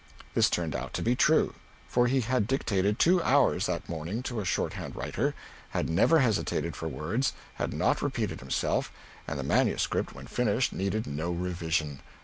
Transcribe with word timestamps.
This 0.33 0.49
turned 0.49 0.75
out 0.75 0.93
to 0.93 1.03
be 1.03 1.15
true. 1.15 1.53
For 1.87 2.07
he 2.07 2.21
had 2.21 2.47
dictated 2.47 2.97
two 2.97 3.21
hours 3.21 3.67
that 3.67 3.87
morning 3.87 4.23
to 4.23 4.39
a 4.39 4.45
shorthand 4.45 4.95
writer, 4.95 5.35
had 5.77 5.91
never 5.91 6.21
hesitated 6.21 6.75
for 6.75 6.87
words, 6.87 7.33
had 7.61 7.71
not 7.71 8.01
repeated 8.01 8.39
himself, 8.39 8.91
and 9.27 9.37
the 9.37 9.43
manuscript 9.43 10.15
when 10.15 10.25
finished 10.25 10.73
needed 10.73 11.05
no 11.05 11.29
revision. 11.31 11.99